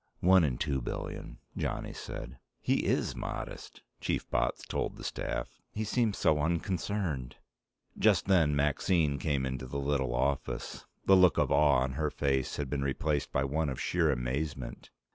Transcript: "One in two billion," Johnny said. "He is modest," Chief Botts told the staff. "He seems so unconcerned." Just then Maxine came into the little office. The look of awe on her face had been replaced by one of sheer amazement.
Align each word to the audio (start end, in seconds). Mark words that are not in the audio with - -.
"One 0.21 0.43
in 0.43 0.57
two 0.57 0.81
billion," 0.81 1.37
Johnny 1.55 1.93
said. 1.93 2.39
"He 2.59 2.85
is 2.87 3.15
modest," 3.15 3.83
Chief 3.99 4.27
Botts 4.31 4.65
told 4.65 4.95
the 4.97 5.03
staff. 5.03 5.61
"He 5.73 5.83
seems 5.83 6.17
so 6.17 6.39
unconcerned." 6.39 7.35
Just 7.95 8.25
then 8.25 8.55
Maxine 8.55 9.19
came 9.19 9.45
into 9.45 9.67
the 9.67 9.77
little 9.77 10.15
office. 10.15 10.87
The 11.05 11.15
look 11.15 11.37
of 11.37 11.51
awe 11.51 11.81
on 11.83 11.91
her 11.91 12.09
face 12.09 12.55
had 12.55 12.67
been 12.67 12.81
replaced 12.83 13.31
by 13.31 13.43
one 13.43 13.69
of 13.69 13.79
sheer 13.79 14.11
amazement. 14.11 14.89